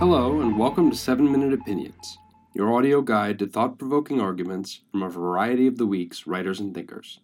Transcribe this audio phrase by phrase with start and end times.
[0.00, 2.16] Hello, and welcome to 7 Minute Opinions,
[2.54, 6.74] your audio guide to thought provoking arguments from a variety of the week's writers and
[6.74, 7.20] thinkers.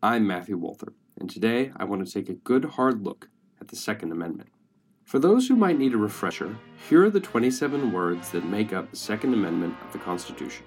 [0.00, 3.30] I'm Matthew Walther, and today I want to take a good hard look
[3.60, 4.48] at the Second Amendment.
[5.02, 6.56] For those who might need a refresher,
[6.88, 10.66] here are the 27 words that make up the Second Amendment of the Constitution.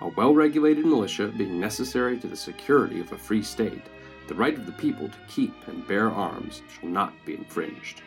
[0.00, 3.82] A well regulated militia being necessary to the security of a free state,
[4.28, 8.00] the right of the people to keep and bear arms shall not be infringed.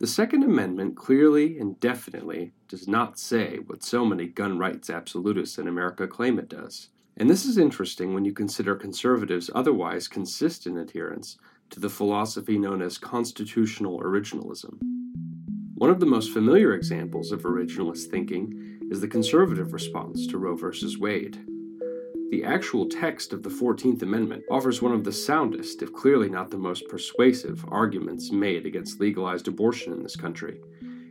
[0.00, 5.58] The Second Amendment clearly and definitely does not say what so many gun rights absolutists
[5.58, 6.90] in America claim it does.
[7.16, 11.36] And this is interesting when you consider conservatives' otherwise consistent adherence
[11.70, 14.78] to the philosophy known as constitutional originalism.
[15.74, 20.54] One of the most familiar examples of originalist thinking is the conservative response to Roe
[20.54, 20.96] v.
[20.96, 21.44] Wade.
[22.30, 26.50] The actual text of the 14th Amendment offers one of the soundest, if clearly not
[26.50, 30.60] the most persuasive, arguments made against legalized abortion in this country.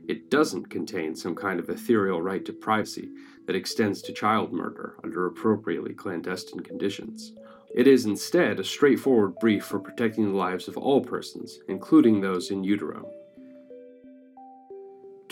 [0.08, 3.10] It doesn't contain some kind of ethereal right to privacy
[3.48, 7.34] that extends to child murder under appropriately clandestine conditions.
[7.74, 12.52] It is instead a straightforward brief for protecting the lives of all persons, including those
[12.52, 13.12] in utero.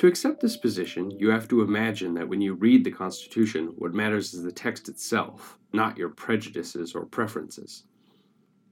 [0.05, 3.95] To accept this position, you have to imagine that when you read the Constitution, what
[3.95, 7.85] matters is the text itself, not your prejudices or preferences.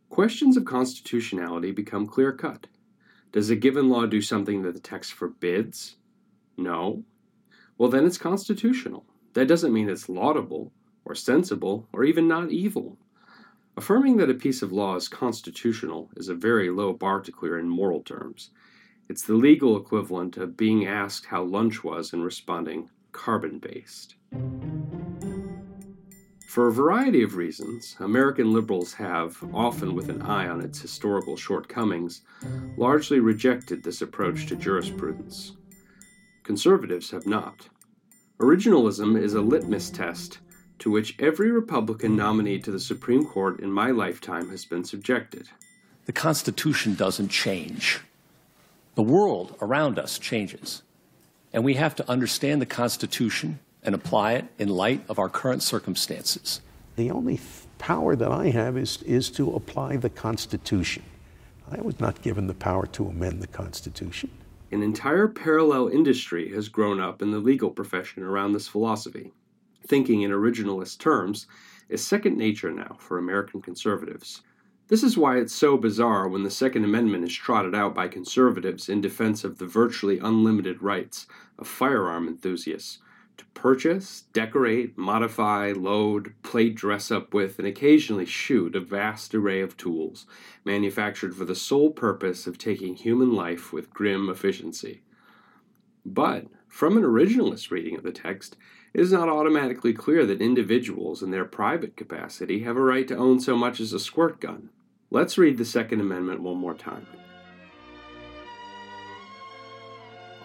[0.09, 2.67] Questions of constitutionality become clear cut.
[3.31, 5.95] Does a given law do something that the text forbids?
[6.55, 7.03] No.
[7.79, 9.03] Well, then it's constitutional.
[9.33, 10.71] That doesn't mean it's laudable,
[11.03, 12.99] or sensible, or even not evil.
[13.75, 17.57] Affirming that a piece of law is constitutional is a very low bar to clear
[17.57, 18.51] in moral terms,
[19.09, 24.15] it's the legal equivalent of being asked how lunch was and responding, carbon based.
[26.47, 31.35] For a variety of reasons, American liberals have, often with an eye on its historical
[31.35, 32.21] shortcomings,
[32.77, 35.53] largely rejected this approach to jurisprudence.
[36.43, 37.69] Conservatives have not.
[38.39, 40.39] Originalism is a litmus test
[40.79, 45.49] to which every Republican nominee to the Supreme Court in my lifetime has been subjected.
[46.05, 48.01] The Constitution doesn't change.
[48.95, 50.83] The world around us changes,
[51.51, 55.63] and we have to understand the Constitution and apply it in light of our current
[55.63, 56.61] circumstances.
[56.95, 57.39] The only
[57.79, 61.01] power that I have is, is to apply the Constitution.
[61.71, 64.29] I was not given the power to amend the Constitution.
[64.71, 69.31] An entire parallel industry has grown up in the legal profession around this philosophy.
[69.87, 71.47] Thinking in originalist terms
[71.89, 74.43] is second nature now for American conservatives.
[74.89, 78.89] This is why it's so bizarre when the Second Amendment is trotted out by conservatives
[78.89, 81.25] in defense of the virtually unlimited rights
[81.57, 82.99] of firearm enthusiasts
[83.37, 89.61] to purchase, decorate, modify, load, play dress up with, and occasionally shoot a vast array
[89.61, 90.25] of tools
[90.65, 95.01] manufactured for the sole purpose of taking human life with grim efficiency.
[96.05, 98.57] But, from an originalist reading of the text,
[98.93, 103.15] it is not automatically clear that individuals in their private capacity have a right to
[103.15, 104.69] own so much as a squirt gun.
[105.09, 107.07] Let's read the Second Amendment one more time.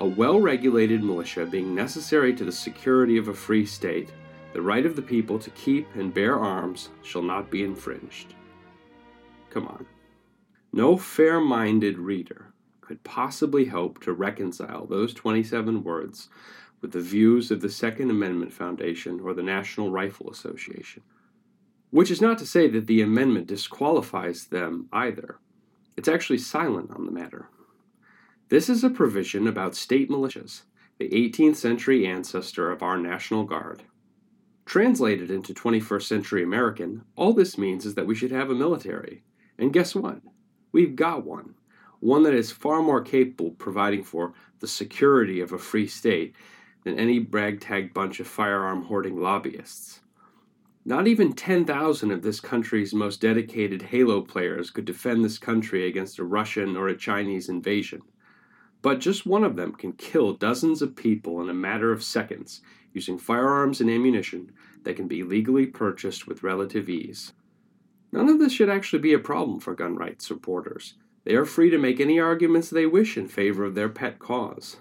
[0.01, 4.11] A well regulated militia being necessary to the security of a free state,
[4.53, 8.35] the right of the people to keep and bear arms shall not be infringed.
[9.51, 9.87] Come on.
[10.73, 12.53] No fair minded reader
[12.89, 16.31] could possibly hope to reconcile those 27 words
[16.81, 21.03] with the views of the Second Amendment Foundation or the National Rifle Association.
[21.91, 25.39] Which is not to say that the amendment disqualifies them either.
[25.99, 27.51] It's actually silent on the matter.
[28.49, 30.63] This is a provision about state militias,
[30.99, 33.83] the 18th century ancestor of our National Guard.
[34.65, 39.25] Translated into 21st century American, all this means is that we should have a military.
[39.59, 40.23] And guess what?
[40.73, 41.55] We've got one.
[42.01, 46.35] One that is far more capable of providing for the security of a free state
[46.85, 50.01] than any ragtag bunch of firearm hoarding lobbyists.
[50.85, 56.19] Not even 10,000 of this country's most dedicated Halo players could defend this country against
[56.19, 58.03] a Russian or a Chinese invasion.
[58.81, 62.63] But just one of them can kill dozens of people in a matter of seconds
[62.95, 64.53] using firearms and ammunition
[64.85, 67.33] that can be legally purchased with relative ease.
[68.13, 70.95] None of this should actually be a problem for gun rights supporters.
[71.29, 74.79] They are free to make any arguments they wish in favor of their pet cause.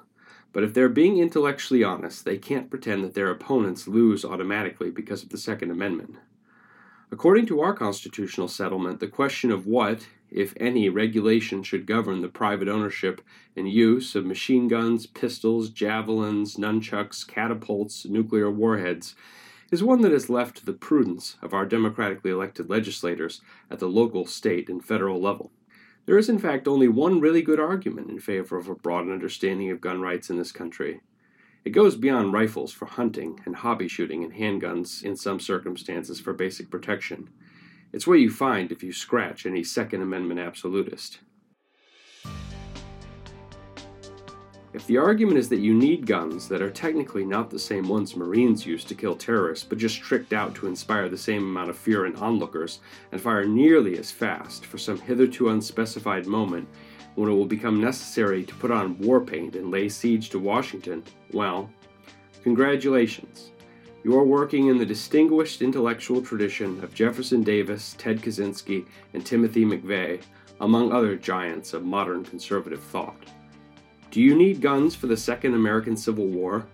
[0.54, 5.24] But if they're being intellectually honest, they can't pretend that their opponents lose automatically because
[5.24, 6.16] of the Second Amendment.
[7.12, 12.30] According to our constitutional settlement, the question of what, if any, regulation should govern the
[12.30, 13.20] private ownership
[13.58, 19.16] and use of machine guns, pistols, javelins, nunchucks, catapults, nuclear warheads
[19.70, 23.90] is one that is left to the prudence of our democratically elected legislators at the
[23.90, 25.52] local, state, and federal level.
[26.08, 29.70] There is, in fact, only one really good argument in favor of a broad understanding
[29.72, 31.02] of gun rights in this country.
[31.66, 36.32] It goes beyond rifles for hunting and hobby shooting and handguns in some circumstances for
[36.32, 37.30] basic protection.
[37.92, 41.20] It's what you find if you scratch any Second Amendment absolutist.
[44.74, 48.18] If the argument is that you need guns that are technically not the same ones
[48.18, 51.78] Marines use to kill terrorists, but just tricked out to inspire the same amount of
[51.78, 52.80] fear in onlookers
[53.12, 56.68] and fire nearly as fast for some hitherto unspecified moment
[57.16, 61.02] when it will become necessary to put on war paint and lay siege to Washington,
[61.32, 61.70] well,
[62.44, 63.52] congratulations.
[64.04, 69.66] You are working in the distinguished intellectual tradition of Jefferson Davis, Ted Kaczynski, and Timothy
[69.66, 70.22] McVeigh,
[70.60, 73.18] among other giants of modern conservative thought.
[74.10, 76.66] Do you need guns for the Second American Civil War?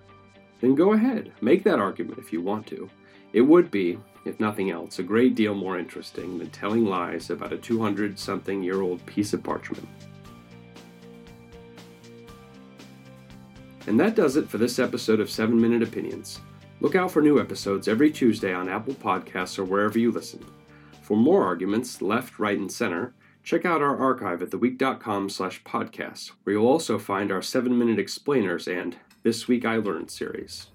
[0.62, 2.90] Then go ahead, make that argument if you want to.
[3.34, 7.52] It would be, if nothing else, a great deal more interesting than telling lies about
[7.52, 9.88] a 200 something year old piece of parchment.
[13.88, 16.40] And that does it for this episode of 7 Minute Opinions.
[16.80, 20.46] Look out for new episodes every Tuesday on Apple Podcasts or wherever you listen.
[21.02, 23.14] For more arguments, left, right, and center,
[23.44, 28.68] Check out our archive at theweek.com slash podcasts, where you'll also find our 7-Minute Explainers
[28.68, 30.68] and This Week I Learned series.